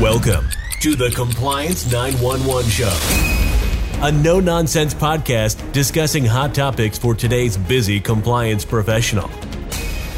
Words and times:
Welcome 0.00 0.48
to 0.80 0.96
the 0.96 1.10
Compliance 1.10 1.92
911 1.92 2.70
Show, 2.70 4.00
a 4.00 4.10
no 4.10 4.40
nonsense 4.40 4.94
podcast 4.94 5.70
discussing 5.72 6.24
hot 6.24 6.54
topics 6.54 6.98
for 6.98 7.14
today's 7.14 7.58
busy 7.58 8.00
compliance 8.00 8.64
professional. 8.64 9.30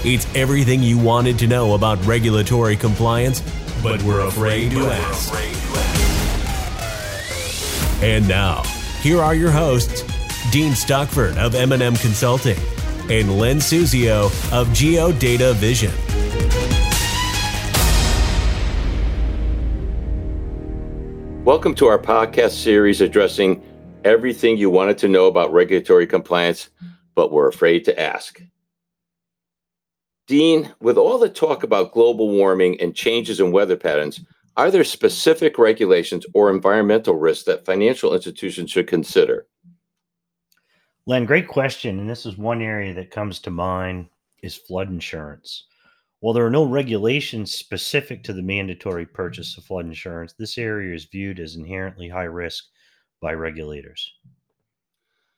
It's 0.05 0.33
everything 0.37 0.83
you 0.83 0.97
wanted 0.97 1.41
to 1.41 1.49
know 1.49 1.75
about 1.75 2.03
regulatory 2.07 2.77
compliance, 2.77 3.43
but 3.83 4.01
we're 4.05 4.21
afraid 4.21 4.71
to 4.71 4.87
ask. 4.87 5.35
And 8.03 8.29
now, 8.29 8.63
here 9.03 9.21
are 9.21 9.35
your 9.35 9.51
hosts, 9.51 10.05
Dean 10.53 10.75
Stockford 10.75 11.37
of 11.37 11.57
M&M 11.57 11.97
Consulting 11.97 12.59
and 13.11 13.39
Len 13.39 13.57
Suzio 13.59 14.27
of 14.53 14.69
GeoDataVision. 14.69 16.04
Welcome 21.45 21.75
to 21.75 21.87
our 21.89 21.99
podcast 21.99 22.53
series 22.53 23.03
addressing 23.03 23.63
everything 24.03 24.57
you 24.57 24.71
wanted 24.71 24.97
to 24.97 25.09
know 25.09 25.27
about 25.27 25.53
regulatory 25.53 26.07
compliance, 26.07 26.71
but 27.15 27.33
were 27.33 27.49
afraid 27.49 27.85
to 27.85 28.01
ask. 28.01 28.41
Dean, 30.27 30.73
with 30.81 30.97
all 30.97 31.19
the 31.19 31.29
talk 31.29 31.63
about 31.63 31.93
global 31.93 32.31
warming 32.31 32.81
and 32.81 32.97
changes 32.97 33.41
in 33.41 33.53
weather 33.53 33.77
patterns, 33.77 34.23
are 34.57 34.71
there 34.71 34.85
specific 34.85 35.59
regulations 35.59 36.25
or 36.33 36.49
environmental 36.49 37.15
risks 37.15 37.45
that 37.45 37.67
financial 37.67 38.15
institutions 38.15 38.71
should 38.71 38.87
consider? 38.87 39.47
Len, 41.05 41.27
great 41.27 41.47
question. 41.47 42.01
And 42.01 42.09
this 42.09 42.25
is 42.25 42.39
one 42.39 42.63
area 42.63 42.95
that 42.95 43.11
comes 43.11 43.39
to 43.41 43.51
mind 43.51 44.09
is 44.43 44.57
flood 44.57 44.89
insurance. 44.89 45.67
While 46.25 46.33
there 46.33 46.47
are 46.47 46.51
no 46.51 46.65
regulations 46.65 47.53
specific 47.53 48.25
to 48.25 48.33
the 48.33 48.41
mandatory 48.41 49.05
purchase 49.05 49.59
of 49.59 49.65
flood 49.65 49.85
insurance, 49.85 50.33
this 50.33 50.57
area 50.57 50.95
is 50.95 51.05
viewed 51.05 51.39
as 51.39 51.55
inherently 51.55 52.09
high 52.09 52.23
risk 52.23 52.65
by 53.21 53.35
regulators. 53.35 54.11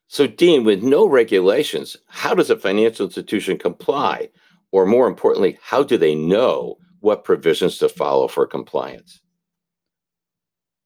So, 0.07 0.29
Dean, 0.29 0.62
with 0.62 0.84
no 0.84 1.09
regulations, 1.09 1.97
how 2.07 2.34
does 2.34 2.51
a 2.51 2.57
financial 2.57 3.07
institution 3.07 3.59
comply? 3.59 4.29
Or 4.70 4.87
more 4.87 5.09
importantly, 5.09 5.59
how 5.61 5.83
do 5.83 5.98
they 5.98 6.14
know 6.14 6.77
what 7.01 7.25
provisions 7.25 7.79
to 7.79 7.89
follow 7.89 8.29
for 8.29 8.47
compliance? 8.47 9.20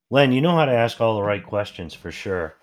Len, 0.09 0.33
you 0.33 0.41
know 0.41 0.56
how 0.56 0.65
to 0.65 0.73
ask 0.73 0.98
all 1.03 1.17
the 1.17 1.23
right 1.23 1.45
questions 1.45 1.93
for 1.93 2.11
sure. 2.11 2.55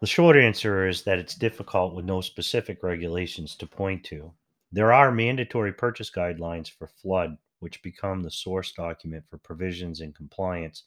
The 0.00 0.06
short 0.06 0.38
answer 0.38 0.88
is 0.88 1.02
that 1.02 1.18
it's 1.18 1.34
difficult 1.34 1.94
with 1.94 2.06
no 2.06 2.22
specific 2.22 2.82
regulations 2.82 3.54
to 3.56 3.66
point 3.66 4.02
to. 4.04 4.32
There 4.74 4.92
are 4.92 5.12
mandatory 5.12 5.72
purchase 5.72 6.10
guidelines 6.10 6.68
for 6.68 6.88
flood, 6.88 7.38
which 7.60 7.80
become 7.84 8.24
the 8.24 8.30
source 8.30 8.72
document 8.72 9.22
for 9.30 9.38
provisions 9.38 10.00
and 10.00 10.12
compliance. 10.12 10.82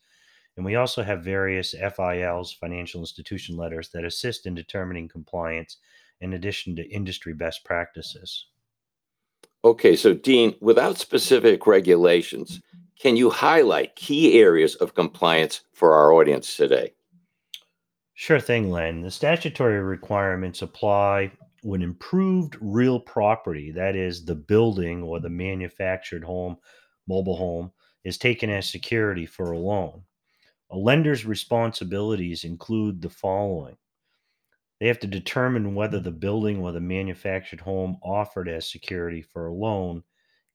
And 0.57 0.66
we 0.66 0.75
also 0.75 1.03
have 1.03 1.23
various 1.23 1.71
FILs, 1.71 2.52
financial 2.52 2.99
institution 2.99 3.55
letters, 3.55 3.88
that 3.93 4.03
assist 4.03 4.45
in 4.45 4.55
determining 4.55 5.08
compliance 5.08 5.77
in 6.19 6.33
addition 6.33 6.75
to 6.75 6.93
industry 6.93 7.33
best 7.33 7.63
practices. 7.63 8.47
Okay, 9.63 9.95
so 9.95 10.13
Dean, 10.13 10.53
without 10.59 10.97
specific 10.97 11.65
regulations, 11.65 12.59
can 12.99 13.15
you 13.15 13.30
highlight 13.30 13.95
key 13.95 14.38
areas 14.38 14.75
of 14.75 14.95
compliance 14.95 15.61
for 15.71 15.93
our 15.93 16.11
audience 16.11 16.58
today? 16.58 16.93
Sure 18.15 18.41
thing, 18.41 18.69
Len. 18.69 19.02
The 19.02 19.11
statutory 19.11 19.80
requirements 19.80 20.61
apply 20.61 21.31
when 21.68 21.82
improved 21.82 22.56
real 22.62 23.00
property, 23.00 23.72
that 23.72 23.96
is, 23.96 24.23
the 24.23 24.36
building 24.36 25.04
or 25.04 25.20
the 25.20 25.30
manufactured 25.30 26.23
home, 26.23 26.58
mobile 27.08 27.36
home, 27.36 27.72
is 28.04 28.18
taken 28.18 28.50
as 28.50 28.70
security 28.70 29.26
for 29.26 29.52
a 29.52 29.60
loan. 29.60 30.02
A 30.72 30.78
lender's 30.78 31.26
responsibilities 31.26 32.44
include 32.44 33.02
the 33.02 33.10
following 33.10 33.78
they 34.80 34.88
have 34.88 35.00
to 35.00 35.08
determine 35.08 35.73
whether 35.73 36.00
the 36.00 36.12
building 36.12 36.60
or 36.60 36.72
the 36.72 36.80
manufactured 36.80 37.60
home 37.60 37.98
offered 38.04 38.48
as 38.48 38.72
security 38.72 39.22
for 39.22 39.48
a 39.48 39.54
loan 39.54 40.04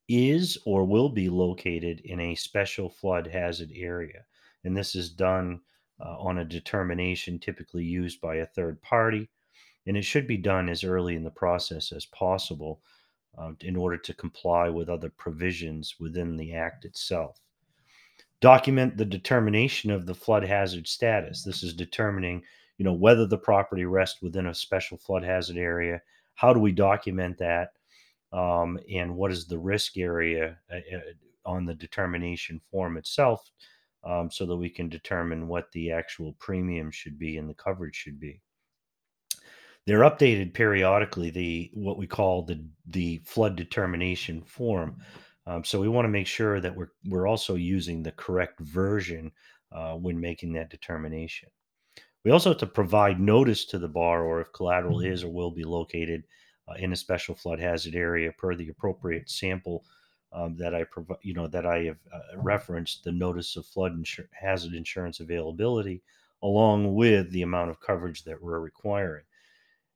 is 0.08 0.58
or 0.64 0.84
will 0.84 1.08
be 1.08 1.28
located 1.28 2.00
in 2.04 2.20
a 2.20 2.34
special 2.34 2.88
flood 2.88 3.26
hazard 3.26 3.70
area. 3.74 4.24
And 4.64 4.76
this 4.76 4.94
is 4.94 5.10
done 5.10 5.60
uh, 6.00 6.18
on 6.18 6.38
a 6.38 6.44
determination 6.44 7.38
typically 7.38 7.84
used 7.84 8.20
by 8.20 8.36
a 8.36 8.46
third 8.46 8.80
party 8.80 9.28
and 9.86 9.96
it 9.96 10.04
should 10.04 10.26
be 10.26 10.36
done 10.36 10.68
as 10.68 10.84
early 10.84 11.16
in 11.16 11.24
the 11.24 11.30
process 11.30 11.92
as 11.92 12.06
possible 12.06 12.80
uh, 13.38 13.52
in 13.60 13.76
order 13.76 13.96
to 13.96 14.14
comply 14.14 14.68
with 14.68 14.88
other 14.88 15.10
provisions 15.10 15.96
within 15.98 16.36
the 16.36 16.52
Act 16.54 16.84
itself. 16.84 17.40
Document 18.40 18.96
the 18.96 19.04
determination 19.04 19.90
of 19.90 20.06
the 20.06 20.14
flood 20.14 20.44
hazard 20.44 20.86
status. 20.86 21.42
This 21.42 21.62
is 21.62 21.74
determining, 21.74 22.42
you 22.76 22.84
know, 22.84 22.92
whether 22.92 23.26
the 23.26 23.38
property 23.38 23.84
rests 23.84 24.20
within 24.20 24.46
a 24.46 24.54
special 24.54 24.98
flood 24.98 25.24
hazard 25.24 25.56
area. 25.56 26.02
How 26.34 26.52
do 26.52 26.60
we 26.60 26.72
document 26.72 27.38
that? 27.38 27.72
Um, 28.32 28.78
and 28.92 29.14
what 29.14 29.30
is 29.30 29.46
the 29.46 29.58
risk 29.58 29.98
area 29.98 30.58
uh, 30.70 30.96
uh 30.96 31.00
on 31.44 31.66
the 31.66 31.74
determination 31.74 32.60
form 32.70 32.96
itself 32.96 33.50
um, 34.04 34.30
so 34.30 34.46
that 34.46 34.56
we 34.56 34.70
can 34.70 34.88
determine 34.88 35.48
what 35.48 35.70
the 35.72 35.90
actual 35.90 36.34
premium 36.38 36.90
should 36.90 37.18
be 37.18 37.36
and 37.36 37.48
the 37.48 37.54
coverage 37.54 37.96
should 37.96 38.18
be. 38.18 38.40
They're 39.86 40.00
updated 40.00 40.54
periodically. 40.54 41.30
The 41.30 41.70
what 41.74 41.98
we 41.98 42.06
call 42.06 42.42
the 42.42 42.64
the 42.86 43.20
flood 43.24 43.56
determination 43.56 44.42
form. 44.42 44.98
Um, 45.46 45.64
so 45.64 45.80
we 45.80 45.88
want 45.88 46.04
to 46.04 46.10
make 46.10 46.28
sure 46.28 46.60
that 46.60 46.76
we're 46.76 46.92
we're 47.06 47.26
also 47.26 47.56
using 47.56 48.02
the 48.02 48.12
correct 48.12 48.60
version 48.60 49.32
uh, 49.72 49.94
when 49.94 50.20
making 50.20 50.52
that 50.52 50.70
determination. 50.70 51.48
We 52.24 52.30
also 52.30 52.50
have 52.50 52.58
to 52.58 52.66
provide 52.66 53.18
notice 53.18 53.64
to 53.66 53.78
the 53.78 53.88
borrower 53.88 54.40
if 54.40 54.52
collateral 54.52 54.98
mm-hmm. 54.98 55.12
is 55.12 55.24
or 55.24 55.30
will 55.30 55.50
be 55.50 55.64
located 55.64 56.22
uh, 56.68 56.74
in 56.78 56.92
a 56.92 56.96
special 56.96 57.34
flood 57.34 57.58
hazard 57.58 57.96
area 57.96 58.30
per 58.30 58.54
the 58.54 58.68
appropriate 58.68 59.28
sample 59.28 59.84
um, 60.32 60.56
that 60.56 60.74
I 60.74 60.84
provide, 60.84 61.18
you 61.22 61.34
know, 61.34 61.48
that 61.48 61.66
I 61.66 61.84
have 61.84 61.98
uh, 62.12 62.40
referenced 62.40 63.02
the 63.02 63.10
notice 63.10 63.56
of 63.56 63.66
flood 63.66 64.00
insur- 64.00 64.28
hazard 64.30 64.74
insurance 64.74 65.18
availability, 65.18 66.02
along 66.42 66.94
with 66.94 67.32
the 67.32 67.42
amount 67.42 67.70
of 67.70 67.80
coverage 67.80 68.22
that 68.24 68.40
we're 68.40 68.60
requiring 68.60 69.24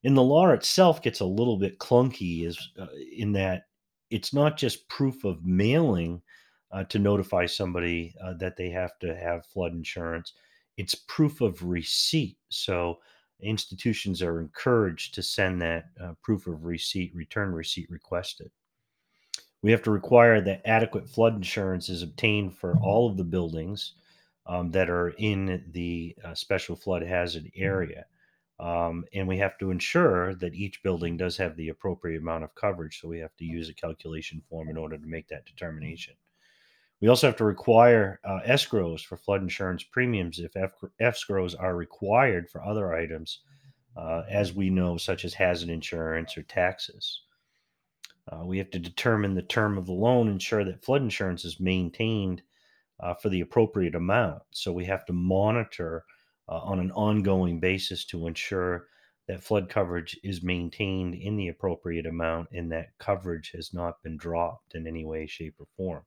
and 0.06 0.16
the 0.16 0.22
law 0.22 0.50
itself 0.50 1.02
gets 1.02 1.18
a 1.18 1.24
little 1.26 1.56
bit 1.56 1.80
clunky 1.80 2.46
is 2.46 2.70
uh, 2.80 2.86
in 3.16 3.32
that 3.32 3.64
it's 4.08 4.32
not 4.32 4.56
just 4.56 4.88
proof 4.88 5.24
of 5.24 5.44
mailing 5.44 6.22
uh, 6.70 6.84
to 6.84 7.00
notify 7.00 7.44
somebody 7.44 8.14
uh, 8.22 8.34
that 8.34 8.56
they 8.56 8.70
have 8.70 8.96
to 9.00 9.16
have 9.16 9.44
flood 9.46 9.72
insurance. 9.72 10.34
It's 10.76 10.94
proof 10.94 11.40
of 11.40 11.60
receipt. 11.64 12.38
So 12.50 13.00
institutions 13.42 14.22
are 14.22 14.38
encouraged 14.38 15.12
to 15.14 15.24
send 15.24 15.60
that 15.62 15.86
uh, 16.00 16.12
proof 16.22 16.46
of 16.46 16.64
receipt 16.64 17.12
return 17.12 17.50
receipt 17.50 17.90
requested. 17.90 18.52
We 19.62 19.72
have 19.72 19.82
to 19.82 19.90
require 19.90 20.40
that 20.40 20.62
adequate 20.64 21.10
flood 21.10 21.34
insurance 21.34 21.88
is 21.88 22.02
obtained 22.02 22.56
for 22.56 22.76
all 22.76 23.10
of 23.10 23.16
the 23.16 23.24
buildings 23.24 23.94
um, 24.46 24.70
that 24.70 24.88
are 24.88 25.08
in 25.18 25.64
the 25.72 26.14
uh, 26.24 26.34
special 26.34 26.76
flood 26.76 27.02
hazard 27.02 27.50
area 27.56 28.06
um, 28.58 29.04
and 29.12 29.28
we 29.28 29.36
have 29.38 29.58
to 29.58 29.70
ensure 29.70 30.34
that 30.36 30.54
each 30.54 30.82
building 30.82 31.16
does 31.16 31.36
have 31.36 31.56
the 31.56 31.68
appropriate 31.68 32.20
amount 32.22 32.44
of 32.44 32.54
coverage. 32.54 33.00
So 33.00 33.08
we 33.08 33.18
have 33.18 33.36
to 33.36 33.44
use 33.44 33.68
a 33.68 33.74
calculation 33.74 34.42
form 34.48 34.70
in 34.70 34.76
order 34.76 34.96
to 34.96 35.06
make 35.06 35.28
that 35.28 35.44
determination. 35.44 36.14
We 37.00 37.08
also 37.08 37.26
have 37.26 37.36
to 37.36 37.44
require 37.44 38.20
uh, 38.24 38.40
escrows 38.46 39.04
for 39.04 39.18
flood 39.18 39.42
insurance 39.42 39.82
premiums 39.82 40.38
if 40.38 40.52
escrows 41.00 41.54
are 41.58 41.76
required 41.76 42.48
for 42.48 42.64
other 42.64 42.94
items, 42.94 43.40
uh, 43.96 44.22
as 44.30 44.54
we 44.54 44.70
know, 44.70 44.96
such 44.96 45.26
as 45.26 45.34
hazard 45.34 45.68
insurance 45.68 46.38
or 46.38 46.42
taxes. 46.44 47.20
Uh, 48.32 48.44
we 48.44 48.56
have 48.56 48.70
to 48.70 48.78
determine 48.78 49.34
the 49.34 49.42
term 49.42 49.76
of 49.76 49.84
the 49.84 49.92
loan, 49.92 50.28
ensure 50.28 50.64
that 50.64 50.82
flood 50.82 51.02
insurance 51.02 51.44
is 51.44 51.60
maintained 51.60 52.42
uh, 53.00 53.14
for 53.14 53.28
the 53.28 53.42
appropriate 53.42 53.94
amount. 53.94 54.42
So 54.50 54.72
we 54.72 54.86
have 54.86 55.04
to 55.06 55.12
monitor 55.12 56.04
uh, 56.48 56.58
on 56.58 56.78
an 56.78 56.90
ongoing 56.92 57.60
basis 57.60 58.04
to 58.06 58.26
ensure 58.26 58.86
that 59.28 59.42
flood 59.42 59.68
coverage 59.68 60.18
is 60.22 60.42
maintained 60.42 61.14
in 61.14 61.36
the 61.36 61.48
appropriate 61.48 62.06
amount 62.06 62.48
and 62.52 62.70
that 62.70 62.96
coverage 62.98 63.50
has 63.52 63.74
not 63.74 64.02
been 64.02 64.16
dropped 64.16 64.74
in 64.74 64.86
any 64.86 65.04
way, 65.04 65.26
shape, 65.26 65.54
or 65.58 65.66
form. 65.76 66.04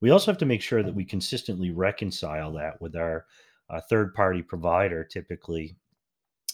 We 0.00 0.10
also 0.10 0.30
have 0.30 0.38
to 0.38 0.46
make 0.46 0.62
sure 0.62 0.82
that 0.82 0.94
we 0.94 1.04
consistently 1.04 1.70
reconcile 1.70 2.52
that 2.54 2.80
with 2.80 2.96
our 2.96 3.26
uh, 3.70 3.80
third 3.88 4.14
party 4.14 4.42
provider, 4.42 5.04
typically, 5.04 5.76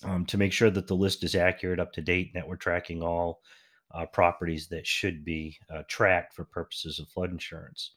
um, 0.05 0.25
to 0.27 0.39
make 0.39 0.53
sure 0.53 0.71
that 0.71 0.87
the 0.87 0.97
list 0.97 1.25
is 1.25 1.35
accurate, 1.35 1.81
up 1.81 1.93
to 1.93 2.03
date, 2.03 2.31
and 2.33 2.41
that 2.41 2.49
we're 2.49 2.57
tracking 2.57 3.03
all 3.03 3.41
uh, 3.93 4.07
properties 4.07 4.69
that 4.69 4.87
should 4.87 5.25
be 5.25 5.59
uh, 5.75 5.83
tracked 5.89 6.35
for 6.35 6.45
purposes 6.45 6.99
of 6.99 7.09
flood 7.09 7.31
insurance. 7.31 7.93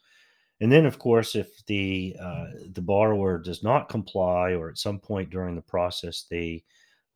And 0.63 0.71
then, 0.71 0.85
of 0.85 0.97
course, 0.97 1.35
if 1.35 1.65
the 1.65 2.15
uh, 2.17 2.45
the 2.71 2.81
borrower 2.81 3.37
does 3.37 3.63
not 3.63 3.89
comply, 3.89 4.53
or 4.53 4.69
at 4.69 4.77
some 4.77 4.97
point 4.97 5.29
during 5.29 5.57
the 5.57 5.61
process 5.61 6.25
they 6.31 6.63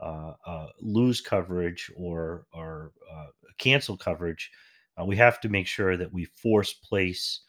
uh, 0.02 0.34
uh, 0.46 0.68
lose 0.82 1.22
coverage 1.22 1.90
or 1.96 2.46
or 2.52 2.92
uh, 3.10 3.28
cancel 3.58 3.96
coverage, 3.96 4.52
uh, 5.00 5.06
we 5.06 5.16
have 5.16 5.40
to 5.40 5.48
make 5.48 5.66
sure 5.66 5.96
that 5.96 6.12
we 6.12 6.26
force 6.26 6.74
place 6.74 7.40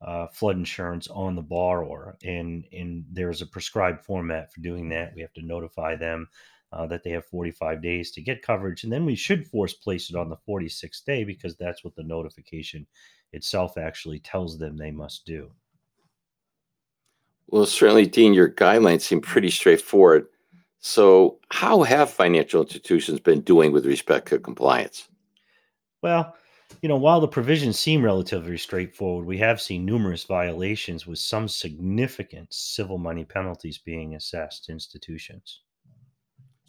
uh, 0.00 0.26
flood 0.28 0.56
insurance 0.56 1.06
on 1.08 1.34
the 1.36 1.42
borrower, 1.42 2.16
and 2.24 2.64
and 2.72 3.04
there's 3.12 3.42
a 3.42 3.46
prescribed 3.46 4.00
format 4.00 4.50
for 4.54 4.62
doing 4.62 4.88
that. 4.88 5.12
We 5.14 5.20
have 5.20 5.34
to 5.34 5.44
notify 5.44 5.96
them 5.96 6.28
uh, 6.72 6.86
that 6.86 7.02
they 7.02 7.10
have 7.10 7.26
45 7.26 7.82
days 7.82 8.10
to 8.12 8.22
get 8.22 8.42
coverage, 8.42 8.84
and 8.84 8.92
then 8.92 9.04
we 9.04 9.14
should 9.14 9.46
force 9.46 9.74
place 9.74 10.10
it 10.10 10.16
on 10.16 10.28
the 10.28 10.38
46th 10.48 11.04
day 11.04 11.24
because 11.24 11.56
that's 11.56 11.84
what 11.84 11.94
the 11.94 12.02
notification 12.02 12.86
itself 13.32 13.76
actually 13.76 14.18
tells 14.18 14.58
them 14.58 14.76
they 14.76 14.90
must 14.90 15.26
do. 15.26 15.50
Well, 17.48 17.66
certainly, 17.66 18.06
Dean, 18.06 18.32
your 18.32 18.48
guidelines 18.48 19.02
seem 19.02 19.20
pretty 19.20 19.50
straightforward. 19.50 20.26
So, 20.78 21.38
how 21.50 21.82
have 21.82 22.10
financial 22.10 22.62
institutions 22.62 23.20
been 23.20 23.42
doing 23.42 23.72
with 23.72 23.86
respect 23.86 24.28
to 24.28 24.38
compliance? 24.38 25.08
Well, 26.02 26.34
you 26.80 26.88
know, 26.88 26.96
while 26.96 27.20
the 27.20 27.28
provisions 27.28 27.78
seem 27.78 28.02
relatively 28.02 28.56
straightforward, 28.56 29.26
we 29.26 29.38
have 29.38 29.60
seen 29.60 29.84
numerous 29.84 30.24
violations 30.24 31.06
with 31.06 31.18
some 31.18 31.46
significant 31.46 32.52
civil 32.52 32.98
money 32.98 33.24
penalties 33.24 33.78
being 33.78 34.14
assessed 34.14 34.64
to 34.64 34.72
institutions. 34.72 35.60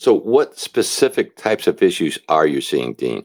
So, 0.03 0.13
what 0.13 0.59
specific 0.59 1.37
types 1.37 1.65
of 1.65 1.81
issues 1.81 2.19
are 2.27 2.45
you 2.45 2.59
seeing, 2.59 2.93
Dean? 2.95 3.23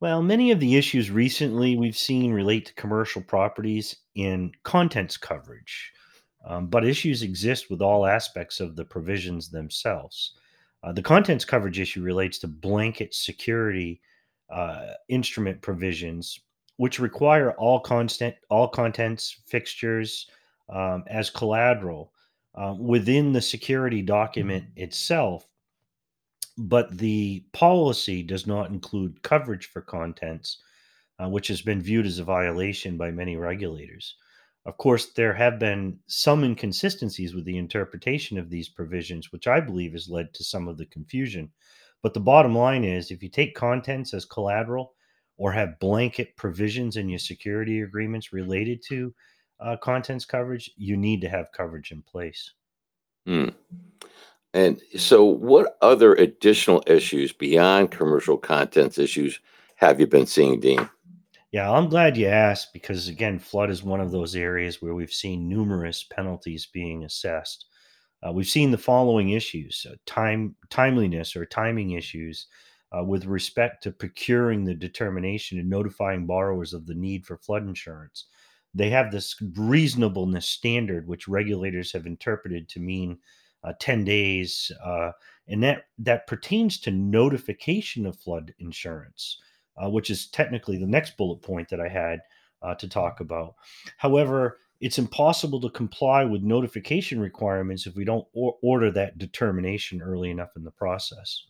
Well, 0.00 0.22
many 0.22 0.52
of 0.52 0.58
the 0.58 0.76
issues 0.76 1.10
recently 1.10 1.76
we've 1.76 1.98
seen 1.98 2.32
relate 2.32 2.64
to 2.64 2.74
commercial 2.76 3.20
properties 3.20 3.96
in 4.14 4.52
contents 4.62 5.18
coverage, 5.18 5.92
um, 6.46 6.68
but 6.68 6.86
issues 6.86 7.20
exist 7.20 7.68
with 7.68 7.82
all 7.82 8.06
aspects 8.06 8.58
of 8.58 8.74
the 8.74 8.86
provisions 8.86 9.50
themselves. 9.50 10.32
Uh, 10.82 10.92
the 10.92 11.02
contents 11.02 11.44
coverage 11.44 11.78
issue 11.78 12.00
relates 12.00 12.38
to 12.38 12.48
blanket 12.48 13.12
security 13.12 14.00
uh, 14.48 14.94
instrument 15.10 15.60
provisions, 15.60 16.40
which 16.78 16.98
require 16.98 17.52
all 17.58 17.80
content, 17.80 18.34
all 18.48 18.66
contents, 18.66 19.42
fixtures 19.44 20.26
um, 20.70 21.04
as 21.06 21.28
collateral 21.28 22.14
uh, 22.54 22.74
within 22.78 23.34
the 23.34 23.42
security 23.42 24.00
document 24.00 24.64
itself 24.76 25.46
but 26.60 26.98
the 26.98 27.42
policy 27.52 28.22
does 28.22 28.46
not 28.46 28.70
include 28.70 29.22
coverage 29.22 29.66
for 29.66 29.80
contents, 29.80 30.62
uh, 31.18 31.26
which 31.26 31.48
has 31.48 31.62
been 31.62 31.80
viewed 31.80 32.04
as 32.04 32.18
a 32.18 32.24
violation 32.24 32.98
by 32.98 33.10
many 33.10 33.34
regulators. 33.36 34.16
Of 34.66 34.76
course, 34.76 35.14
there 35.14 35.32
have 35.32 35.58
been 35.58 35.98
some 36.06 36.44
inconsistencies 36.44 37.34
with 37.34 37.46
the 37.46 37.56
interpretation 37.56 38.36
of 38.36 38.50
these 38.50 38.68
provisions, 38.68 39.32
which 39.32 39.46
I 39.46 39.60
believe 39.60 39.92
has 39.92 40.10
led 40.10 40.34
to 40.34 40.44
some 40.44 40.68
of 40.68 40.76
the 40.76 40.84
confusion. 40.84 41.50
But 42.02 42.12
the 42.12 42.20
bottom 42.20 42.54
line 42.54 42.84
is 42.84 43.10
if 43.10 43.22
you 43.22 43.30
take 43.30 43.54
contents 43.54 44.12
as 44.12 44.26
collateral 44.26 44.92
or 45.38 45.52
have 45.52 45.80
blanket 45.80 46.36
provisions 46.36 46.98
in 46.98 47.08
your 47.08 47.18
security 47.18 47.80
agreements 47.80 48.34
related 48.34 48.82
to 48.88 49.14
uh, 49.60 49.78
contents 49.78 50.26
coverage, 50.26 50.70
you 50.76 50.98
need 50.98 51.22
to 51.22 51.28
have 51.30 51.52
coverage 51.52 51.90
in 51.90 52.02
place. 52.02 52.52
Hmm. 53.26 53.48
And 54.52 54.80
so, 54.96 55.24
what 55.24 55.76
other 55.80 56.14
additional 56.14 56.82
issues 56.86 57.32
beyond 57.32 57.92
commercial 57.92 58.36
contents 58.36 58.98
issues 58.98 59.38
have 59.76 60.00
you 60.00 60.06
been 60.06 60.26
seeing, 60.26 60.60
Dean? 60.60 60.88
Yeah, 61.52 61.70
I'm 61.70 61.88
glad 61.88 62.16
you 62.16 62.26
asked 62.26 62.72
because, 62.72 63.08
again, 63.08 63.38
flood 63.38 63.70
is 63.70 63.82
one 63.82 64.00
of 64.00 64.10
those 64.10 64.36
areas 64.36 64.80
where 64.80 64.94
we've 64.94 65.12
seen 65.12 65.48
numerous 65.48 66.04
penalties 66.04 66.66
being 66.66 67.04
assessed. 67.04 67.66
Uh, 68.22 68.32
we've 68.32 68.46
seen 68.46 68.70
the 68.70 68.78
following 68.78 69.30
issues 69.30 69.86
uh, 69.90 69.94
time 70.04 70.54
timeliness 70.68 71.34
or 71.34 71.46
timing 71.46 71.92
issues 71.92 72.46
uh, 72.96 73.02
with 73.02 73.24
respect 73.24 73.82
to 73.82 73.90
procuring 73.90 74.64
the 74.64 74.74
determination 74.74 75.58
and 75.58 75.70
notifying 75.70 76.26
borrowers 76.26 76.74
of 76.74 76.86
the 76.86 76.94
need 76.94 77.24
for 77.24 77.38
flood 77.38 77.62
insurance. 77.62 78.26
They 78.74 78.90
have 78.90 79.10
this 79.10 79.34
reasonableness 79.56 80.48
standard, 80.48 81.06
which 81.08 81.28
regulators 81.28 81.92
have 81.92 82.06
interpreted 82.06 82.68
to 82.70 82.80
mean 82.80 83.18
uh, 83.64 83.72
10 83.80 84.04
days 84.04 84.72
uh, 84.84 85.10
and 85.48 85.62
that 85.62 85.84
that 85.98 86.26
pertains 86.26 86.78
to 86.80 86.90
notification 86.90 88.06
of 88.06 88.18
flood 88.18 88.54
insurance 88.58 89.38
uh, 89.82 89.88
which 89.88 90.10
is 90.10 90.28
technically 90.28 90.78
the 90.78 90.86
next 90.86 91.16
bullet 91.16 91.42
point 91.42 91.68
that 91.68 91.80
i 91.80 91.88
had 91.88 92.20
uh, 92.62 92.74
to 92.74 92.88
talk 92.88 93.20
about. 93.20 93.54
However 93.96 94.58
it's 94.80 94.98
impossible 94.98 95.60
to 95.60 95.68
comply 95.70 96.24
with 96.24 96.42
notification 96.42 97.20
requirements 97.20 97.86
if 97.86 97.94
we 97.94 98.04
don't 98.04 98.26
or- 98.32 98.56
order 98.62 98.90
that 98.90 99.18
determination 99.18 100.00
early 100.00 100.30
enough 100.30 100.50
in 100.56 100.64
the 100.64 100.70
process. 100.70 101.44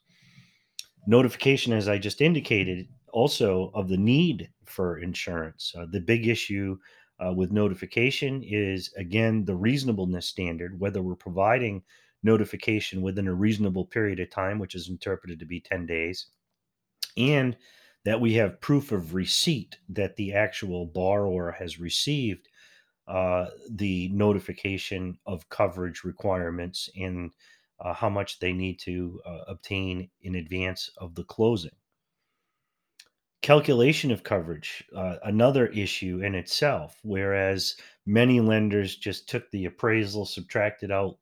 Notification 1.06 1.72
as 1.72 1.88
i 1.88 1.98
just 1.98 2.20
indicated 2.20 2.88
also 3.12 3.70
of 3.74 3.88
the 3.88 3.96
need 3.96 4.50
for 4.66 4.98
insurance 4.98 5.72
uh, 5.76 5.86
the 5.90 6.00
big 6.00 6.28
issue 6.28 6.76
uh, 7.24 7.32
with 7.32 7.52
notification 7.52 8.42
is 8.42 8.92
again 8.96 9.44
the 9.44 9.54
reasonableness 9.54 10.26
standard 10.26 10.78
whether 10.78 11.02
we're 11.02 11.14
providing 11.14 11.82
notification 12.22 13.02
within 13.02 13.28
a 13.28 13.34
reasonable 13.34 13.84
period 13.84 14.20
of 14.20 14.30
time 14.30 14.58
which 14.58 14.74
is 14.74 14.88
interpreted 14.88 15.38
to 15.38 15.46
be 15.46 15.60
10 15.60 15.86
days 15.86 16.26
and 17.16 17.56
that 18.04 18.20
we 18.20 18.34
have 18.34 18.60
proof 18.60 18.92
of 18.92 19.14
receipt 19.14 19.76
that 19.88 20.16
the 20.16 20.32
actual 20.32 20.86
borrower 20.86 21.50
has 21.50 21.78
received 21.78 22.48
uh, 23.08 23.46
the 23.70 24.08
notification 24.12 25.18
of 25.26 25.48
coverage 25.48 26.04
requirements 26.04 26.88
and 26.96 27.32
uh, 27.80 27.92
how 27.92 28.08
much 28.08 28.38
they 28.38 28.52
need 28.52 28.78
to 28.78 29.20
uh, 29.26 29.40
obtain 29.48 30.08
in 30.22 30.36
advance 30.36 30.90
of 30.98 31.14
the 31.14 31.24
closing 31.24 31.70
calculation 33.50 34.12
of 34.12 34.22
coverage 34.22 34.84
uh, 34.94 35.16
another 35.24 35.66
issue 35.68 36.20
in 36.22 36.36
itself 36.36 36.96
whereas 37.02 37.74
many 38.06 38.40
lenders 38.40 38.94
just 38.94 39.28
took 39.28 39.50
the 39.50 39.64
appraisal 39.64 40.24
subtracted 40.24 40.92
out 40.92 41.16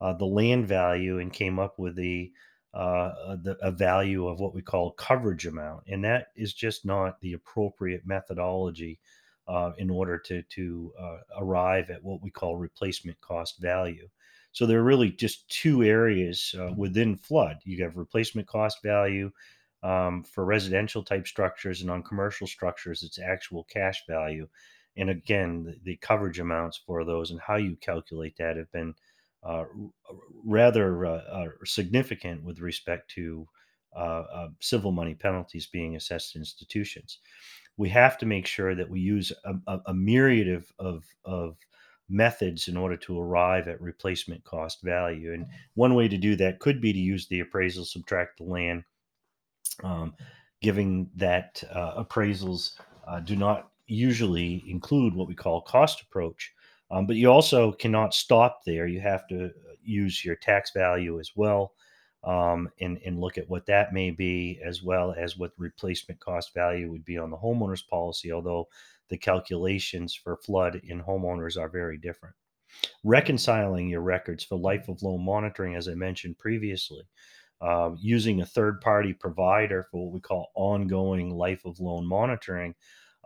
uh, 0.00 0.12
the 0.14 0.24
land 0.24 0.66
value 0.66 1.18
and 1.18 1.32
came 1.32 1.58
up 1.58 1.78
with 1.78 1.94
the 1.94 2.32
uh, 2.72 3.36
the, 3.42 3.56
a 3.62 3.70
value 3.70 4.26
of 4.26 4.40
what 4.40 4.54
we 4.54 4.60
call 4.60 4.90
coverage 4.92 5.46
amount, 5.46 5.84
and 5.86 6.04
that 6.04 6.28
is 6.34 6.52
just 6.52 6.84
not 6.84 7.20
the 7.20 7.34
appropriate 7.34 8.02
methodology 8.04 8.98
uh, 9.46 9.70
in 9.78 9.90
order 9.90 10.18
to 10.18 10.42
to 10.42 10.92
uh, 10.98 11.18
arrive 11.38 11.90
at 11.90 12.02
what 12.02 12.20
we 12.20 12.30
call 12.30 12.56
replacement 12.56 13.20
cost 13.20 13.60
value. 13.60 14.08
So 14.50 14.66
there 14.66 14.80
are 14.80 14.84
really 14.84 15.10
just 15.10 15.48
two 15.48 15.84
areas 15.84 16.54
uh, 16.58 16.72
within 16.76 17.16
flood. 17.16 17.58
You 17.64 17.84
have 17.84 17.96
replacement 17.96 18.48
cost 18.48 18.82
value, 18.82 19.30
um, 19.84 20.24
for 20.24 20.46
residential 20.46 21.04
type 21.04 21.26
structures 21.26 21.82
and 21.82 21.90
on 21.90 22.02
commercial 22.02 22.46
structures, 22.46 23.02
it's 23.02 23.18
actual 23.18 23.64
cash 23.64 24.02
value. 24.08 24.48
And 24.96 25.10
again, 25.10 25.64
the, 25.64 25.76
the 25.84 25.96
coverage 25.96 26.40
amounts 26.40 26.80
for 26.86 27.04
those 27.04 27.30
and 27.30 27.40
how 27.40 27.56
you 27.56 27.76
calculate 27.76 28.34
that 28.38 28.56
have 28.56 28.72
been 28.72 28.94
uh, 29.42 29.64
rather 30.44 31.04
uh, 31.04 31.10
uh, 31.10 31.48
significant 31.66 32.42
with 32.42 32.60
respect 32.60 33.10
to 33.10 33.46
uh, 33.94 34.24
uh, 34.34 34.48
civil 34.60 34.90
money 34.90 35.14
penalties 35.14 35.66
being 35.66 35.96
assessed 35.96 36.32
to 36.32 36.38
institutions. 36.38 37.18
We 37.76 37.90
have 37.90 38.16
to 38.18 38.26
make 38.26 38.46
sure 38.46 38.74
that 38.74 38.88
we 38.88 39.00
use 39.00 39.32
a, 39.44 39.54
a, 39.66 39.80
a 39.88 39.94
myriad 39.94 40.48
of, 40.48 40.72
of, 40.78 41.04
of 41.26 41.56
methods 42.08 42.68
in 42.68 42.76
order 42.76 42.96
to 42.96 43.20
arrive 43.20 43.68
at 43.68 43.80
replacement 43.82 44.44
cost 44.44 44.80
value. 44.82 45.34
And 45.34 45.46
one 45.74 45.94
way 45.94 46.08
to 46.08 46.16
do 46.16 46.36
that 46.36 46.60
could 46.60 46.80
be 46.80 46.92
to 46.92 46.98
use 46.98 47.26
the 47.26 47.40
appraisal, 47.40 47.84
subtract 47.84 48.38
the 48.38 48.44
land 48.44 48.84
um, 49.82 50.14
giving 50.60 51.10
that 51.16 51.62
uh, 51.72 52.02
appraisals 52.02 52.72
uh, 53.06 53.20
do 53.20 53.36
not 53.36 53.70
usually 53.86 54.64
include 54.68 55.14
what 55.14 55.28
we 55.28 55.34
call 55.34 55.60
cost 55.60 56.02
approach. 56.02 56.52
Um, 56.90 57.06
but 57.06 57.16
you 57.16 57.30
also 57.30 57.72
cannot 57.72 58.14
stop 58.14 58.60
there. 58.64 58.86
You 58.86 59.00
have 59.00 59.26
to 59.28 59.46
uh, 59.46 59.50
use 59.82 60.24
your 60.24 60.36
tax 60.36 60.70
value 60.72 61.18
as 61.18 61.32
well 61.34 61.72
um, 62.24 62.70
and, 62.80 62.98
and 63.04 63.20
look 63.20 63.36
at 63.36 63.48
what 63.48 63.66
that 63.66 63.92
may 63.92 64.10
be, 64.10 64.60
as 64.64 64.82
well 64.82 65.14
as 65.16 65.36
what 65.36 65.52
replacement 65.58 66.20
cost 66.20 66.54
value 66.54 66.90
would 66.90 67.04
be 67.04 67.18
on 67.18 67.30
the 67.30 67.36
homeowner's 67.36 67.82
policy, 67.82 68.32
although 68.32 68.68
the 69.08 69.18
calculations 69.18 70.14
for 70.14 70.36
flood 70.36 70.80
in 70.84 71.02
homeowners 71.02 71.60
are 71.60 71.68
very 71.68 71.98
different. 71.98 72.34
Reconciling 73.04 73.88
your 73.88 74.00
records 74.00 74.42
for 74.42 74.56
life 74.56 74.88
of 74.88 75.02
loan 75.02 75.24
monitoring, 75.24 75.74
as 75.74 75.88
I 75.88 75.94
mentioned 75.94 76.38
previously, 76.38 77.02
uh, 77.60 77.90
using 77.98 78.40
a 78.40 78.46
third 78.46 78.80
party 78.80 79.12
provider 79.12 79.86
for 79.90 80.04
what 80.04 80.14
we 80.14 80.20
call 80.20 80.50
ongoing 80.54 81.30
life 81.30 81.64
of 81.64 81.80
loan 81.80 82.06
monitoring 82.06 82.74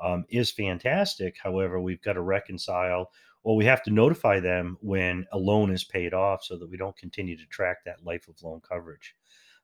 um, 0.02 0.24
is 0.28 0.50
fantastic. 0.50 1.36
However, 1.42 1.80
we've 1.80 2.02
got 2.02 2.14
to 2.14 2.22
reconcile 2.22 3.10
or 3.42 3.56
we 3.56 3.64
have 3.64 3.82
to 3.84 3.90
notify 3.90 4.40
them 4.40 4.76
when 4.80 5.26
a 5.32 5.38
loan 5.38 5.70
is 5.70 5.84
paid 5.84 6.12
off 6.12 6.44
so 6.44 6.56
that 6.58 6.68
we 6.68 6.76
don't 6.76 6.96
continue 6.96 7.36
to 7.36 7.46
track 7.46 7.78
that 7.84 8.04
life 8.04 8.28
of 8.28 8.42
loan 8.42 8.60
coverage. 8.60 9.14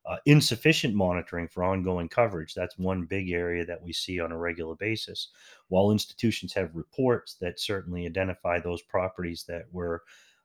Uh, 0.07 0.17
insufficient 0.27 0.95
monitoring 0.95 1.49
for 1.49 1.65
ongoing 1.65 2.09
coverage. 2.09 2.53
That's 2.53 2.77
one 2.77 3.05
big 3.05 3.31
area 3.31 3.65
that 3.65 3.83
we 3.83 3.93
see 3.93 4.21
on 4.21 4.33
a 4.33 4.39
regular 4.39 4.75
basis. 4.75 5.29
While 5.69 5.93
institutions 5.93 6.53
have 6.53 6.75
reports 6.75 7.37
that 7.41 7.59
certainly 7.59 8.05
identify 8.05 8.61
those 8.61 8.83
properties 8.83 9.45
that 9.49 9.65
were 9.73 10.03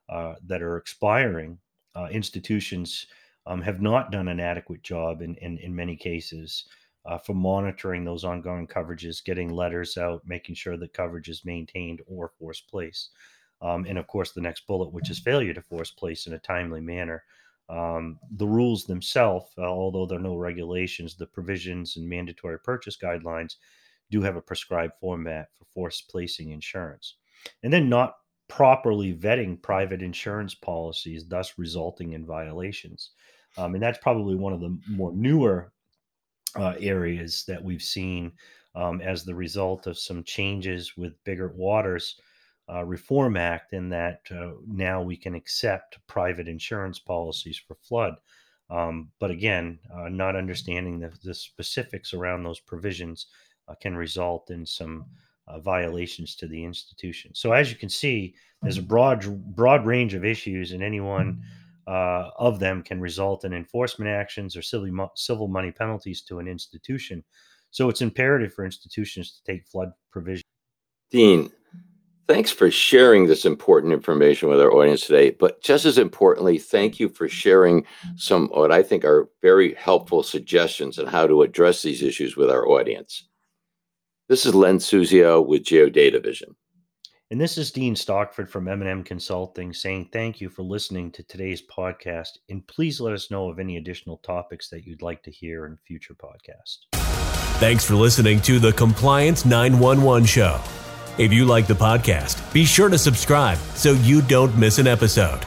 uh, 0.08 0.34
that 0.46 0.62
are 0.62 0.76
expiring, 0.76 1.58
uh, 1.94 2.08
institutions 2.10 3.06
um, 3.50 3.60
have 3.60 3.82
not 3.82 4.12
done 4.12 4.28
an 4.28 4.38
adequate 4.38 4.82
job 4.82 5.22
in, 5.22 5.34
in, 5.36 5.58
in 5.58 5.74
many 5.74 5.96
cases 5.96 6.66
uh, 7.04 7.18
for 7.18 7.34
monitoring 7.34 8.04
those 8.04 8.22
ongoing 8.22 8.66
coverages, 8.66 9.24
getting 9.24 9.50
letters 9.50 9.98
out, 9.98 10.22
making 10.24 10.54
sure 10.54 10.76
that 10.76 10.92
coverage 10.92 11.28
is 11.28 11.44
maintained 11.44 12.00
or 12.06 12.28
force 12.38 12.60
place. 12.60 13.08
Um, 13.60 13.86
and 13.88 13.98
of 13.98 14.06
course, 14.06 14.30
the 14.30 14.40
next 14.40 14.68
bullet, 14.68 14.92
which 14.92 15.10
is 15.10 15.18
failure 15.18 15.52
to 15.52 15.60
force 15.62 15.90
place 15.90 16.28
in 16.28 16.34
a 16.34 16.38
timely 16.38 16.80
manner. 16.80 17.24
Um, 17.68 18.20
the 18.36 18.46
rules 18.46 18.84
themselves, 18.84 19.46
uh, 19.58 19.62
although 19.62 20.06
there 20.06 20.18
are 20.18 20.22
no 20.22 20.36
regulations, 20.36 21.16
the 21.16 21.26
provisions 21.26 21.96
and 21.96 22.08
mandatory 22.08 22.58
purchase 22.60 22.96
guidelines 22.96 23.56
do 24.12 24.22
have 24.22 24.36
a 24.36 24.42
prescribed 24.42 24.94
format 25.00 25.48
for 25.58 25.64
force 25.64 26.02
placing 26.02 26.50
insurance. 26.50 27.16
And 27.64 27.72
then 27.72 27.88
not 27.88 28.14
properly 28.48 29.14
vetting 29.14 29.60
private 29.60 30.02
insurance 30.02 30.54
policies, 30.54 31.26
thus 31.26 31.54
resulting 31.58 32.12
in 32.12 32.26
violations. 32.26 33.10
Um, 33.56 33.74
and 33.74 33.82
that's 33.82 33.98
probably 33.98 34.34
one 34.34 34.52
of 34.52 34.60
the 34.60 34.76
more 34.88 35.12
newer 35.12 35.72
uh, 36.56 36.74
areas 36.78 37.44
that 37.46 37.62
we've 37.62 37.82
seen 37.82 38.32
um, 38.74 39.00
as 39.00 39.24
the 39.24 39.34
result 39.34 39.86
of 39.86 39.98
some 39.98 40.22
changes 40.24 40.96
with 40.96 41.22
Biggert-Waters 41.24 42.20
uh, 42.72 42.84
Reform 42.84 43.36
Act, 43.36 43.72
in 43.72 43.88
that 43.88 44.20
uh, 44.30 44.52
now 44.66 45.02
we 45.02 45.16
can 45.16 45.34
accept 45.34 45.98
private 46.06 46.46
insurance 46.46 46.98
policies 46.98 47.60
for 47.66 47.74
flood. 47.74 48.14
Um, 48.70 49.10
but 49.18 49.32
again, 49.32 49.80
uh, 49.92 50.08
not 50.08 50.36
understanding 50.36 51.00
the, 51.00 51.12
the, 51.24 51.34
specifics 51.34 52.14
around 52.14 52.44
those 52.44 52.60
provisions 52.60 53.26
uh, 53.66 53.74
can 53.74 53.96
result 53.96 54.50
in 54.50 54.64
some 54.64 55.06
uh, 55.48 55.58
violations 55.58 56.36
to 56.36 56.46
the 56.46 56.64
institution. 56.64 57.34
So, 57.34 57.52
as 57.52 57.72
you 57.72 57.76
can 57.76 57.88
see, 57.88 58.36
there's 58.62 58.78
a 58.78 58.82
broad 58.82 59.26
broad 59.56 59.84
range 59.84 60.14
of 60.14 60.24
issues, 60.24 60.70
and 60.70 60.84
anyone 60.84 61.42
uh, 61.90 62.30
of 62.38 62.60
them 62.60 62.82
can 62.82 63.00
result 63.00 63.44
in 63.44 63.52
enforcement 63.52 64.08
actions 64.08 64.56
or 64.56 64.62
civil, 64.62 65.10
civil 65.16 65.48
money 65.48 65.72
penalties 65.72 66.22
to 66.22 66.38
an 66.38 66.46
institution. 66.46 67.24
So 67.72 67.88
it's 67.88 68.00
imperative 68.00 68.54
for 68.54 68.64
institutions 68.64 69.32
to 69.32 69.52
take 69.52 69.66
flood 69.66 69.90
provision. 70.12 70.44
Dean, 71.10 71.50
thanks 72.28 72.52
for 72.52 72.70
sharing 72.70 73.26
this 73.26 73.44
important 73.44 73.92
information 73.92 74.48
with 74.48 74.60
our 74.60 74.72
audience 74.72 75.04
today. 75.04 75.30
But 75.30 75.62
just 75.62 75.84
as 75.84 75.98
importantly, 75.98 76.58
thank 76.58 77.00
you 77.00 77.08
for 77.08 77.28
sharing 77.28 77.84
some 78.14 78.46
what 78.48 78.70
I 78.70 78.84
think 78.84 79.04
are 79.04 79.28
very 79.42 79.74
helpful 79.74 80.22
suggestions 80.22 80.96
on 80.96 81.06
how 81.06 81.26
to 81.26 81.42
address 81.42 81.82
these 81.82 82.02
issues 82.02 82.36
with 82.36 82.50
our 82.50 82.68
audience. 82.68 83.24
This 84.28 84.46
is 84.46 84.54
Len 84.54 84.78
Suzio 84.78 85.44
with 85.44 85.64
GeoDataVision. 85.64 86.54
And 87.32 87.40
this 87.40 87.56
is 87.56 87.70
Dean 87.70 87.94
Stockford 87.94 88.50
from 88.50 88.66
M&M 88.66 89.04
Consulting 89.04 89.72
saying 89.72 90.08
thank 90.12 90.40
you 90.40 90.48
for 90.48 90.64
listening 90.64 91.12
to 91.12 91.22
today's 91.22 91.62
podcast. 91.62 92.38
And 92.48 92.66
please 92.66 93.00
let 93.00 93.14
us 93.14 93.30
know 93.30 93.48
of 93.48 93.60
any 93.60 93.76
additional 93.76 94.16
topics 94.16 94.68
that 94.70 94.84
you'd 94.84 95.00
like 95.00 95.22
to 95.22 95.30
hear 95.30 95.64
in 95.66 95.78
future 95.86 96.14
podcasts. 96.14 96.78
Thanks 97.60 97.84
for 97.84 97.94
listening 97.94 98.40
to 98.40 98.58
the 98.58 98.72
Compliance 98.72 99.44
911 99.44 100.26
Show. 100.26 100.60
If 101.18 101.32
you 101.32 101.44
like 101.44 101.68
the 101.68 101.74
podcast, 101.74 102.52
be 102.52 102.64
sure 102.64 102.88
to 102.88 102.98
subscribe 102.98 103.58
so 103.76 103.92
you 103.92 104.22
don't 104.22 104.56
miss 104.58 104.80
an 104.80 104.88
episode. 104.88 105.44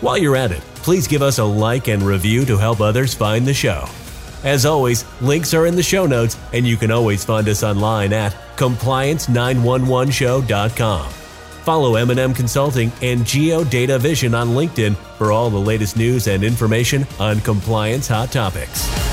While 0.00 0.16
you're 0.16 0.36
at 0.36 0.52
it, 0.52 0.62
please 0.76 1.06
give 1.06 1.20
us 1.20 1.36
a 1.36 1.44
like 1.44 1.88
and 1.88 2.02
review 2.02 2.46
to 2.46 2.56
help 2.56 2.80
others 2.80 3.12
find 3.12 3.46
the 3.46 3.52
show. 3.52 3.84
As 4.42 4.64
always, 4.64 5.04
links 5.20 5.52
are 5.54 5.66
in 5.66 5.76
the 5.76 5.82
show 5.82 6.06
notes, 6.06 6.36
and 6.52 6.66
you 6.66 6.76
can 6.76 6.90
always 6.90 7.24
find 7.24 7.48
us 7.48 7.62
online 7.62 8.12
at 8.12 8.34
compliance911show.com. 8.56 11.10
Follow 11.62 11.94
M&M 11.96 12.34
Consulting 12.34 12.90
and 13.02 13.20
GeoDataVision 13.20 14.34
on 14.34 14.48
LinkedIn 14.48 14.96
for 15.18 15.30
all 15.30 15.50
the 15.50 15.58
latest 15.58 15.96
news 15.96 16.26
and 16.26 16.42
information 16.42 17.06
on 17.18 17.38
compliance 17.40 18.08
hot 18.08 18.32
topics. 18.32 19.09